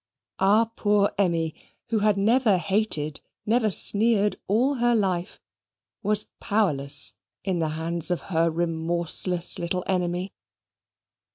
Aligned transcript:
Our 0.39 0.65
poor 0.65 1.13
Emmy, 1.19 1.53
who 1.89 1.99
had 1.99 2.17
never 2.17 2.57
hated, 2.57 3.21
never 3.45 3.69
sneered 3.69 4.35
all 4.47 4.73
her 4.73 4.95
life, 4.95 5.39
was 6.01 6.29
powerless 6.39 7.13
in 7.43 7.59
the 7.59 7.69
hands 7.77 8.09
of 8.09 8.21
her 8.33 8.49
remorseless 8.49 9.59
little 9.59 9.83
enemy. 9.85 10.33